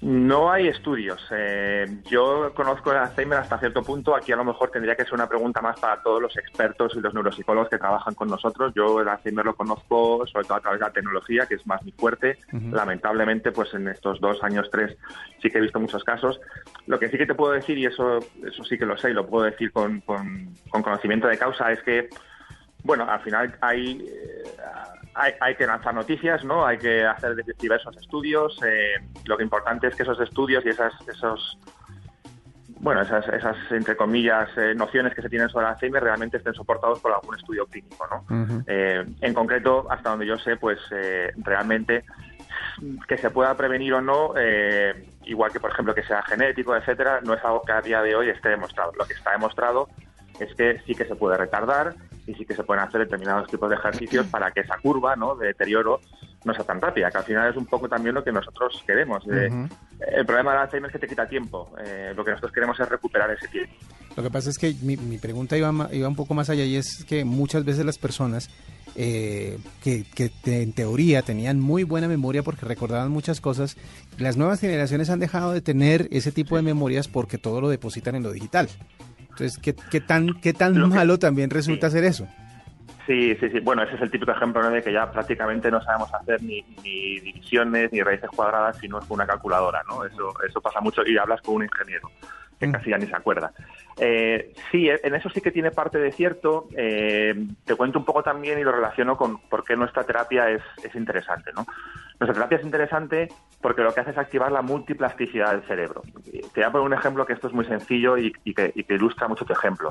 No 0.03 0.51
hay 0.51 0.67
estudios. 0.67 1.25
Eh, 1.31 1.87
yo 2.11 2.53
conozco 2.55 2.91
el 2.91 2.99
Alzheimer 2.99 3.39
hasta 3.39 3.57
cierto 3.59 3.85
punto. 3.85 4.17
Aquí 4.17 4.33
a 4.33 4.37
lo 4.37 4.45
mejor 4.45 4.69
tendría 4.69 4.97
que 4.97 5.05
ser 5.05 5.15
una 5.15 5.29
pregunta 5.29 5.61
más 5.61 5.79
para 5.79 6.03
todos 6.03 6.21
los 6.21 6.37
expertos 6.37 6.93
y 6.97 7.01
los 7.01 7.15
neuropsicólogos 7.15 7.71
que 7.71 7.79
trabajan 7.79 8.13
con 8.15 8.27
nosotros. 8.29 8.73
Yo 8.75 9.01
el 9.01 9.09
Alzheimer 9.09 9.45
lo 9.45 9.55
conozco 9.55 10.27
sobre 10.27 10.45
todo 10.45 10.59
a 10.59 10.61
través 10.61 10.81
de 10.81 10.87
la 10.87 10.93
tecnología, 10.93 11.47
que 11.47 11.55
es 11.55 11.65
más 11.69 11.85
mi 11.85 11.93
fuerte. 11.93 12.37
Lamentablemente, 12.51 13.53
pues 13.53 13.73
en 13.75 13.87
estos 13.87 14.21
dos 14.21 14.43
años, 14.43 14.69
tres, 14.73 14.97
sí 15.41 15.49
que 15.49 15.59
he 15.59 15.61
visto 15.61 15.79
muchos 15.79 16.03
casos. 16.03 16.41
Lo 16.87 16.99
que 16.99 17.09
sí 17.09 17.17
que 17.17 17.27
te 17.27 17.37
puedo 17.37 17.53
decir, 17.53 17.79
y 17.79 17.87
eso, 17.87 18.19
eso 18.45 18.65
sí 18.65 18.77
que 18.77 18.87
lo 18.87 18.99
sé 18.99 19.11
y 19.11 19.15
lo 19.15 19.29
puedo 19.29 19.45
decir 19.45 19.71
con, 19.71 20.01
con, 20.01 20.53
con 20.69 20.83
conocimiento 20.83 21.29
de 21.29 21.39
causa, 21.39 21.71
es 21.71 21.81
que 21.85 22.09
bueno, 22.85 23.09
al 23.09 23.21
final 23.21 23.55
hay, 23.61 24.05
eh, 24.09 24.43
hay, 25.15 25.33
hay, 25.41 25.55
que 25.55 25.67
lanzar 25.67 25.95
noticias, 25.95 26.45
¿no? 26.45 26.67
Hay 26.67 26.79
que 26.79 27.05
hacer 27.05 27.35
diversos 27.59 27.97
estudios. 27.97 28.59
Eh, 28.65 28.95
lo 29.25 29.37
que 29.37 29.43
importante 29.43 29.87
es 29.87 29.95
que 29.95 30.03
esos 30.03 30.21
estudios 30.21 30.65
y 30.65 30.71
esas, 30.71 30.93
esos, 31.09 31.59
bueno, 32.81 33.03
esas, 33.03 33.27
esas 33.29 33.57
entre 33.71 33.97
comillas, 33.97 34.49
eh, 34.57 34.75
nociones 34.75 35.15
que 35.15 35.23
se 35.23 35.29
tienen 35.29 35.49
sobre 35.49 35.67
Alzheimer 35.67 36.03
realmente 36.03 36.39
estén 36.39 36.55
soportados 36.55 37.01
por 37.01 37.13
algún 37.13 37.35
estudio 37.35 37.67
clínico, 37.67 38.07
¿no? 38.11 38.65
en 38.67 39.35
concreto, 39.35 39.87
hasta 39.91 40.11
donde 40.11 40.27
yo 40.27 40.39
sé, 40.39 40.57
pues 40.57 40.79
realmente 41.37 42.05
que 43.07 43.19
se 43.19 43.31
pueda 43.31 43.57
prevenir 43.57 43.95
o 43.95 44.01
no, 44.01 44.35
igual 45.25 45.53
que 45.53 45.61
por 45.61 45.71
ejemplo 45.71 45.95
que 45.95 46.03
sea 46.05 46.23
genético, 46.23 46.75
etcétera, 46.75 47.21
no 47.23 47.35
es 47.35 47.45
algo 47.45 47.63
que 47.63 47.73
a 47.73 47.81
día 47.81 48.03
de 48.03 48.15
hoy 48.15 48.29
esté 48.31 48.49
demostrado. 48.51 48.93
Lo 48.99 49.05
que 49.05 49.15
está 49.15 49.33
demostrado 49.33 49.89
es 50.41 50.55
que 50.55 50.81
sí 50.87 50.95
que 50.95 51.05
se 51.05 51.15
puede 51.15 51.37
retardar 51.37 51.95
y 52.27 52.35
sí 52.35 52.45
que 52.45 52.55
se 52.55 52.63
pueden 52.63 52.85
hacer 52.85 53.01
determinados 53.01 53.51
tipos 53.51 53.69
de 53.69 53.77
ejercicios 53.77 54.27
para 54.27 54.51
que 54.51 54.61
esa 54.61 54.77
curva 54.79 55.17
¿no? 55.17 55.35
de 55.35 55.49
deterioro 55.49 56.01
no 56.45 56.55
sea 56.55 56.65
tan 56.65 56.81
rápida, 56.81 57.11
que 57.11 57.19
al 57.19 57.25
final 57.25 57.51
es 57.51 57.57
un 57.57 57.67
poco 57.67 57.89
también 57.89 58.15
lo 58.15 58.25
que 58.25 58.33
nosotros 58.33 58.83
queremos. 58.87 59.25
El 59.27 60.27
problema 60.27 60.53
del 60.53 60.61
Alzheimer 60.63 60.89
es 60.89 60.93
que 60.93 60.99
te 60.99 61.09
quita 61.09 61.27
tiempo. 61.27 61.71
Eh, 61.85 62.13
lo 62.17 62.25
que 62.25 62.33
nosotros 62.33 62.53
queremos 62.53 62.79
es 62.81 62.89
recuperar 62.89 63.31
ese 63.31 63.47
tiempo. 63.49 63.75
Lo 64.17 64.23
que 64.23 64.31
pasa 64.31 64.51
es 64.51 64.59
que 64.59 64.75
mi, 64.83 64.97
pregunta 65.19 65.57
iba, 65.57 65.73
iba 65.93 66.09
un 66.09 66.17
poco 66.17 66.35
más 66.35 66.51
allá 66.51 66.65
y 66.65 66.77
es 66.77 67.05
que 67.05 67.25
muchas 67.25 67.65
veces 67.65 67.85
las 67.85 67.99
personas 67.99 68.51
eh, 68.97 69.59
que, 69.83 70.05
que 70.15 70.33
en 70.45 70.73
teoría 70.73 71.23
tenían 71.23 71.61
muy 71.61 71.85
buena 71.85 72.09
memoria 72.09 72.43
porque 72.43 72.67
recordaban 72.67 73.11
muchas 73.11 73.41
cosas, 73.41 73.77
las 74.19 74.37
nuevas 74.37 74.61
generaciones 74.61 75.11
han 75.11 75.21
dejado 75.21 75.53
de 75.53 75.61
tener 75.61 76.09
ese 76.11 76.33
tipo 76.33 76.57
de 76.57 76.63
memorias 76.63 77.09
porque 77.09 77.39
todo 77.39 77.61
lo 77.61 77.69
depositan 77.69 78.17
en 78.17 78.25
lo 78.25 78.33
digital. 78.33 78.69
Entonces, 79.33 79.59
¿qué, 79.59 79.75
qué 79.91 80.01
tan, 80.01 80.35
qué 80.41 80.53
tan 80.53 80.89
malo 80.89 81.19
también 81.19 81.51
resulta 81.51 81.91
ser 81.91 82.05
eso? 82.05 82.29
Sí, 83.07 83.35
sí, 83.41 83.49
sí. 83.51 83.61
Bueno, 83.61 83.83
ese 83.83 83.97
es 83.97 84.03
el 84.03 84.11
típico 84.11 84.31
ejemplo 84.31 84.69
de 84.71 84.83
que 84.83 84.93
ya 84.93 85.11
prácticamente 85.11 85.71
no 85.71 85.83
sabemos 85.83 86.13
hacer 86.15 86.41
ni, 86.43 86.63
divisiones 86.83 87.93
ni 87.93 88.01
raíces 88.01 88.31
cuadradas 88.31 88.79
si 88.79 88.89
no 88.89 88.99
es 88.99 89.05
con 89.07 89.17
una 89.17 89.27
calculadora, 89.27 89.83
¿no? 89.89 90.05
Eso, 90.05 90.33
eso 90.47 90.61
pasa 90.61 90.81
mucho 90.81 91.03
y 91.05 91.19
hablas 91.19 91.41
con 91.43 91.57
un 91.57 91.65
ingeniero 91.65 92.11
que 92.61 92.69
mm. 92.69 92.73
casi 92.73 92.91
ya 92.91 92.99
ni 92.99 93.07
se 93.07 93.17
acuerda. 93.17 93.53
Eh, 93.99 94.53
sí, 94.71 94.89
en 94.89 95.15
eso 95.15 95.29
sí 95.31 95.41
que 95.41 95.51
tiene 95.51 95.73
parte 95.73 95.99
de 95.99 96.13
cierto. 96.13 96.69
Eh, 96.77 97.35
te 97.65 97.75
cuento 97.75 97.99
un 97.99 98.05
poco 98.05 98.23
también 98.23 98.59
y 98.61 98.63
lo 98.63 98.71
relaciono 98.71 99.17
con 99.17 99.41
por 99.49 99.65
qué 99.65 99.75
nuestra 99.75 100.05
terapia 100.05 100.49
es, 100.49 100.63
es 100.85 100.95
interesante, 100.95 101.51
¿no? 101.55 101.67
Nuestra 102.21 102.35
terapia 102.35 102.59
es 102.59 102.65
interesante 102.65 103.29
porque 103.63 103.83
lo 103.83 103.95
que 103.95 104.01
hace 104.01 104.11
es 104.11 104.19
activar 104.19 104.51
la 104.51 104.61
multiplasticidad 104.61 105.53
del 105.53 105.63
cerebro. 105.63 106.03
Te 106.25 106.61
voy 106.61 106.65
a 106.65 106.73
poner 106.73 106.87
un 106.89 106.93
ejemplo 106.93 107.25
que 107.25 107.33
esto 107.33 107.47
es 107.47 107.55
muy 107.55 107.65
sencillo 107.65 108.19
y, 108.19 108.33
que, 108.33 108.73
ilustra 108.89 109.29
mucho 109.29 109.45
tu 109.45 109.53
ejemplo. 109.53 109.89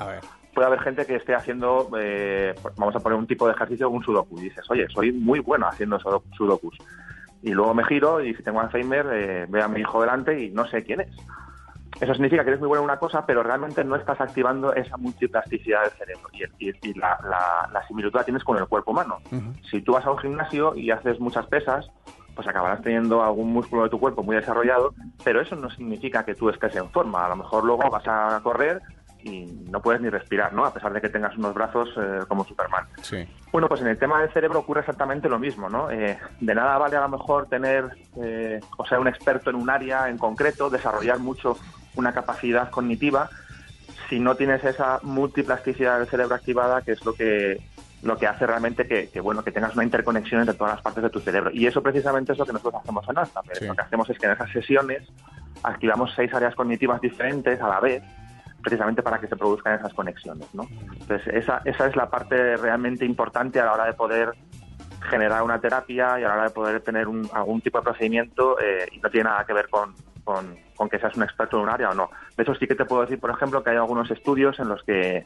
Puede 0.54 0.68
haber 0.68 0.82
gente 0.82 1.06
que 1.06 1.16
esté 1.16 1.34
haciendo, 1.34 1.90
eh, 1.98 2.54
vamos 2.76 2.96
a 2.96 3.00
poner 3.00 3.18
un 3.18 3.26
tipo 3.26 3.48
de 3.48 3.54
ejercicio, 3.54 3.90
un 3.90 4.04
sudoku, 4.04 4.38
y 4.40 4.44
dices, 4.44 4.70
oye, 4.70 4.88
soy 4.90 5.14
muy 5.14 5.40
bueno 5.40 5.68
haciendo 5.68 5.98
sudokus. 6.36 6.78
Y 7.42 7.52
luego 7.52 7.74
me 7.74 7.86
giro 7.86 8.22
y 8.22 8.36
si 8.36 8.44
tengo 8.44 8.60
Alzheimer, 8.60 9.08
eh, 9.14 9.46
veo 9.48 9.64
a 9.64 9.68
mi 9.70 9.80
hijo 9.80 10.02
delante 10.02 10.40
y 10.40 10.52
no 10.52 10.68
sé 10.68 10.84
quién 10.84 11.02
es. 11.02 11.10
Eso 12.00 12.14
significa 12.14 12.44
que 12.44 12.50
eres 12.50 12.60
muy 12.60 12.68
bueno 12.68 12.84
en 12.84 12.90
una 12.90 12.98
cosa, 12.98 13.26
pero 13.26 13.44
realmente 13.44 13.84
no 13.84 13.96
estás 13.96 14.20
activando 14.20 14.74
esa 14.74 14.98
multiplasticidad 14.98 15.84
del 15.84 15.92
cerebro. 15.92 16.30
Y, 16.60 16.94
la, 17.00 17.84
similitud 17.88 18.16
la 18.16 18.24
tienes 18.24 18.44
con 18.44 18.58
el 18.58 18.68
cuerpo 18.68 18.92
humano. 18.92 19.20
Si 19.70 19.82
tú 19.82 19.94
vas 19.94 20.06
a 20.06 20.12
un 20.12 20.18
gimnasio 20.18 20.76
y 20.76 20.92
haces 20.92 21.20
muchas 21.20 21.46
pesas, 21.48 21.90
pues 22.36 22.48
acabarás 22.48 22.82
teniendo 22.82 23.24
algún 23.24 23.52
músculo 23.52 23.84
de 23.84 23.90
tu 23.90 24.00
cuerpo 24.00 24.24
muy 24.24 24.36
desarrollado, 24.36 24.94
pero 25.24 25.42
eso 25.42 25.56
no 25.56 25.70
significa 25.70 26.24
que 26.24 26.36
tú 26.36 26.50
estés 26.50 26.76
en 26.76 26.90
forma. 26.90 27.26
A 27.26 27.30
lo 27.30 27.36
mejor 27.36 27.64
luego 27.64 27.90
vas 27.90 28.08
a 28.08 28.40
correr 28.44 28.82
y 29.24 29.46
no 29.70 29.82
puedes 29.82 30.02
ni 30.02 30.10
respirar, 30.10 30.54
¿no? 30.54 30.66
A 30.66 30.74
pesar 30.74 30.94
de 30.94 31.02
que 31.02 31.10
tengas 31.10 31.38
unos 31.38 31.54
brazos 31.54 31.90
eh, 31.98 32.20
como 32.28 32.46
Superman. 32.46 32.86
Sí. 33.02 33.28
Bueno, 33.52 33.68
pues 33.68 33.82
en 33.82 33.88
el 33.88 33.98
tema 33.98 34.22
del 34.22 34.32
cerebro 34.32 34.60
ocurre 34.60 34.82
exactamente 34.82 35.30
lo 35.30 35.40
mismo, 35.40 35.70
¿no? 35.70 35.92
Eh, 35.92 36.18
de 36.40 36.56
nada 36.56 36.78
vale 36.78 36.98
a 36.98 37.02
lo 37.02 37.10
mejor 37.10 37.48
tener, 37.48 37.86
eh, 38.22 38.60
o 38.78 38.86
sea, 38.86 39.00
un 39.00 39.08
experto 39.08 39.50
en 39.50 39.58
un 39.58 39.70
área 39.70 40.10
en 40.10 40.18
concreto, 40.18 40.70
desarrollar 40.70 41.20
mucho 41.20 41.58
una 41.96 42.14
capacidad 42.14 42.70
cognitiva, 42.70 43.30
si 44.10 44.20
no 44.20 44.36
tienes 44.36 44.64
esa 44.64 45.00
multiplasticidad 45.04 46.00
del 46.00 46.08
cerebro 46.08 46.36
activada, 46.36 46.82
que 46.82 46.94
es 46.94 47.06
lo 47.06 47.14
que 47.14 47.62
lo 48.04 48.18
que 48.18 48.28
hace 48.28 48.48
realmente 48.48 48.88
que, 48.88 49.22
bueno 49.22 49.44
que 49.44 49.52
tengas 49.52 49.76
una 49.76 49.84
interconexión 49.84 50.42
entre 50.42 50.56
todas 50.56 50.74
las 50.74 50.82
partes 50.82 51.04
de 51.04 51.10
tu 51.10 51.20
cerebro. 51.20 51.52
Y 51.54 51.68
eso 51.68 51.82
precisamente 51.82 52.32
es 52.32 52.38
lo 52.38 52.46
que 52.46 52.54
nosotros 52.54 52.82
hacemos 52.82 53.08
en 53.08 53.18
Alzheimer. 53.18 53.58
Sí. 53.58 53.68
Lo 53.68 53.76
que 53.76 53.82
hacemos 53.82 54.10
es 54.10 54.18
que 54.18 54.26
en 54.26 54.32
esas 54.34 54.52
sesiones 54.52 55.08
activamos 55.64 56.12
seis 56.16 56.34
áreas 56.34 56.56
cognitivas 56.56 57.00
diferentes 57.02 57.62
a 57.62 57.68
la 57.68 57.80
vez 57.80 58.04
precisamente 58.62 59.02
para 59.02 59.20
que 59.20 59.28
se 59.28 59.36
produzcan 59.36 59.80
esas 59.80 59.94
conexiones. 59.94 60.48
¿no? 60.54 60.68
Entonces, 61.00 61.28
esa, 61.34 61.62
esa 61.66 61.88
es 61.88 61.96
la 61.96 62.10
parte 62.10 62.58
realmente 62.58 63.06
importante 63.06 63.60
a 63.60 63.66
la 63.66 63.74
hora 63.74 63.86
de 63.86 63.94
poder 63.94 64.34
generar 65.10 65.42
una 65.44 65.60
terapia 65.60 66.20
y 66.20 66.24
a 66.24 66.28
la 66.28 66.34
hora 66.34 66.44
de 66.44 66.50
poder 66.52 66.82
tener 66.82 67.08
un, 67.08 67.28
algún 67.34 67.62
tipo 67.62 67.80
de 67.80 67.84
procedimiento 67.84 68.60
eh, 68.60 68.88
y 68.92 69.00
no 69.00 69.10
tiene 69.10 69.30
nada 69.30 69.46
que 69.46 69.54
ver 69.54 69.68
con, 69.70 69.96
con, 70.24 70.56
con, 70.76 70.90
que 70.90 71.00
seas 71.00 71.16
un 71.18 71.24
experto 71.24 71.58
en 71.58 71.64
un 71.64 71.70
área 71.70 71.90
o 71.90 71.96
no. 71.96 72.10
De 72.38 72.44
eso 72.44 72.54
sí 72.56 72.68
que 72.68 72.76
te 72.76 72.86
puedo 72.86 73.02
decir, 73.02 73.20
por 73.20 73.32
ejemplo, 73.32 73.64
que 73.64 73.72
hay 73.72 73.78
algunos 73.78 74.10
estudios 74.12 74.60
en 74.60 74.70
los 74.70 74.84
que 74.84 75.26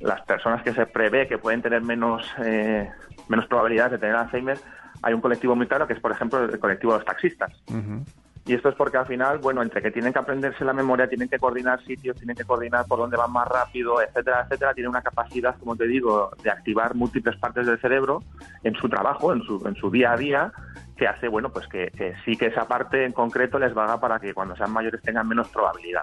las 0.00 0.20
personas 0.22 0.62
que 0.62 0.72
se 0.72 0.86
prevé 0.86 1.28
que 1.28 1.38
pueden 1.38 1.62
tener 1.62 1.82
menos, 1.82 2.26
eh, 2.44 2.88
menos 3.28 3.46
probabilidades 3.46 3.92
de 3.92 3.98
tener 3.98 4.16
Alzheimer, 4.16 4.58
hay 5.02 5.14
un 5.14 5.20
colectivo 5.20 5.54
muy 5.54 5.66
claro 5.66 5.86
que 5.86 5.94
es, 5.94 6.00
por 6.00 6.12
ejemplo, 6.12 6.44
el 6.44 6.58
colectivo 6.58 6.92
de 6.92 6.98
los 6.98 7.06
taxistas. 7.06 7.52
Uh 7.68 7.76
-huh. 7.76 8.04
Y 8.46 8.54
esto 8.54 8.70
es 8.70 8.74
porque 8.74 8.96
al 8.96 9.06
final, 9.06 9.38
bueno, 9.38 9.62
entre 9.62 9.82
que 9.82 9.90
tienen 9.90 10.12
que 10.12 10.18
aprenderse 10.18 10.64
la 10.64 10.72
memoria, 10.72 11.08
tienen 11.08 11.28
que 11.28 11.38
coordinar 11.38 11.84
sitios, 11.84 12.16
tienen 12.16 12.34
que 12.34 12.44
coordinar 12.44 12.86
por 12.86 12.98
dónde 12.98 13.16
van 13.16 13.30
más 13.30 13.46
rápido, 13.46 14.00
etcétera, 14.00 14.42
etcétera, 14.42 14.74
tienen 14.74 14.88
una 14.88 15.02
capacidad, 15.02 15.56
como 15.58 15.76
te 15.76 15.86
digo, 15.86 16.30
de 16.42 16.50
activar 16.50 16.94
múltiples 16.94 17.36
partes 17.36 17.66
del 17.66 17.78
cerebro 17.80 18.22
en 18.64 18.74
su 18.74 18.88
trabajo, 18.88 19.32
en 19.32 19.42
su, 19.42 19.62
en 19.66 19.76
su 19.76 19.90
día 19.90 20.12
a 20.12 20.16
día, 20.16 20.52
que 20.96 21.06
hace, 21.06 21.28
bueno, 21.28 21.50
pues 21.52 21.68
que, 21.68 21.92
que 21.96 22.14
sí 22.24 22.36
que 22.36 22.46
esa 22.46 22.66
parte 22.66 23.04
en 23.04 23.12
concreto 23.12 23.58
les 23.58 23.74
valga 23.74 24.00
para 24.00 24.18
que 24.18 24.34
cuando 24.34 24.56
sean 24.56 24.72
mayores 24.72 25.02
tengan 25.02 25.28
menos 25.28 25.48
probabilidad. 25.48 26.02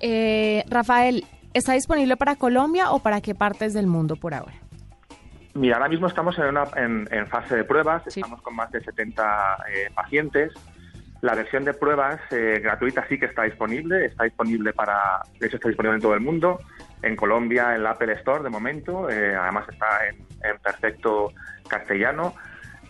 Eh, 0.00 0.64
Rafael, 0.68 1.24
¿está 1.54 1.72
disponible 1.72 2.16
para 2.16 2.36
Colombia 2.36 2.90
o 2.90 2.98
para 2.98 3.20
qué 3.20 3.34
partes 3.34 3.72
del 3.72 3.86
mundo 3.86 4.16
por 4.16 4.34
ahora? 4.34 4.54
Mira, 5.54 5.76
ahora 5.76 5.88
mismo 5.88 6.08
estamos 6.08 6.36
en, 6.38 6.46
una, 6.46 6.64
en, 6.76 7.08
en 7.10 7.26
fase 7.28 7.56
de 7.56 7.64
pruebas, 7.64 8.02
sí. 8.08 8.20
estamos 8.20 8.42
con 8.42 8.56
más 8.56 8.70
de 8.72 8.82
70 8.82 9.56
eh, 9.72 9.90
pacientes. 9.94 10.52
La 11.20 11.34
versión 11.34 11.64
de 11.64 11.72
pruebas 11.72 12.20
eh, 12.32 12.60
gratuita 12.62 13.06
sí 13.08 13.18
que 13.18 13.26
está 13.26 13.44
disponible, 13.44 14.04
está 14.04 14.24
disponible 14.24 14.72
para, 14.72 15.22
de 15.38 15.46
hecho 15.46 15.56
está 15.56 15.68
disponible 15.68 15.96
en 15.96 16.02
todo 16.02 16.14
el 16.14 16.20
mundo, 16.20 16.60
en 17.02 17.14
Colombia, 17.16 17.74
en 17.74 17.84
la 17.84 17.92
Apple 17.92 18.12
Store 18.14 18.42
de 18.42 18.50
momento, 18.50 19.08
eh, 19.08 19.34
además 19.34 19.66
está 19.70 20.06
en, 20.08 20.16
en 20.42 20.58
perfecto 20.58 21.32
castellano. 21.68 22.34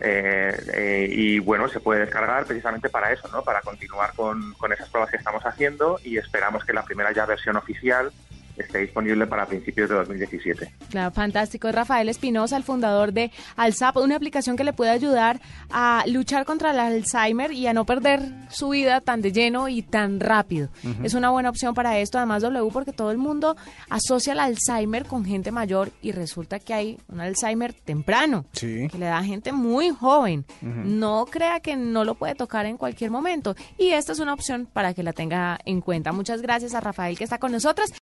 Eh, 0.01 1.09
y 1.13 1.39
bueno, 1.39 1.69
se 1.69 1.79
puede 1.79 2.01
descargar 2.01 2.45
precisamente 2.45 2.89
para 2.89 3.13
eso, 3.13 3.29
¿no? 3.29 3.43
Para 3.43 3.61
continuar 3.61 4.13
con, 4.15 4.55
con 4.55 4.73
esas 4.73 4.89
pruebas 4.89 5.11
que 5.11 5.17
estamos 5.17 5.45
haciendo 5.45 6.01
y 6.03 6.17
esperamos 6.17 6.65
que 6.65 6.73
la 6.73 6.83
primera 6.83 7.13
ya 7.13 7.27
versión 7.27 7.57
oficial 7.57 8.11
esté 8.57 8.79
disponible 8.79 9.27
para 9.27 9.47
principios 9.47 9.89
de 9.91 9.97
2017. 9.97 10.73
Claro, 10.91 11.11
fantástico. 11.13 11.69
Es 11.69 11.75
Rafael 11.75 12.09
Espinosa, 12.09 12.57
el 12.57 12.63
fundador 12.63 13.13
de 13.13 13.31
Alzap, 13.57 13.97
una 13.97 14.17
aplicación 14.17 14.57
que 14.57 14.65
le 14.65 14.73
puede 14.73 14.91
ayudar 14.91 15.41
a 15.71 16.05
luchar 16.07 16.45
contra 16.45 16.71
el 16.71 16.79
Alzheimer 16.79 17.53
y 17.53 17.67
a 17.67 17.73
no 17.73 17.85
perder 17.85 18.23
su 18.51 18.71
vida 18.71 19.01
tan 19.01 19.21
de 19.21 19.33
lleno 19.33 19.69
y 19.69 19.83
tan 19.83 20.21
rápido. 20.21 20.69
Uh 20.83 20.89
-huh. 20.89 21.05
Es 21.05 21.15
una 21.15 21.31
buena 21.31 21.51
opción 21.51 21.75
para 21.75 21.99
esto, 21.99 22.19
además 22.19 22.43
W, 22.43 22.71
porque 22.73 22.93
todo 22.93 23.11
el 23.11 23.19
mundo 23.19 23.57
asocia 23.89 24.33
el 24.33 24.41
Alzheimer 24.41 25.07
con 25.07 25.25
gente 25.25 25.51
mayor 25.51 25.91
y 26.03 26.13
resulta 26.13 26.59
que 26.59 26.75
hay 26.75 26.99
un 27.09 27.21
Alzheimer 27.21 27.73
temprano, 27.73 28.45
sí. 28.53 28.89
que 28.91 28.99
le 28.99 29.07
da 29.07 29.19
a 29.19 29.25
gente 29.25 29.53
muy 29.53 29.91
joven. 29.91 30.45
Uh 30.63 30.67
-huh. 30.67 30.85
No 30.85 31.27
crea 31.31 31.61
que 31.61 31.77
no 31.77 32.05
lo 32.05 32.15
puede 32.15 32.35
tocar 32.35 32.67
en 32.67 32.77
cualquier 32.77 33.11
momento. 33.11 33.57
Y 33.79 33.89
esta 33.91 34.13
es 34.13 34.19
una 34.21 34.35
opción 34.35 34.67
para 34.73 34.95
que 34.95 35.03
la 35.03 35.13
tenga 35.13 35.59
en 35.65 35.81
cuenta. 35.81 36.13
Muchas 36.13 36.43
gracias 36.43 36.75
a 36.75 36.81
Rafael 36.81 37.17
que 37.19 37.25
está 37.25 37.39
con 37.39 37.53
nosotros. 37.53 37.91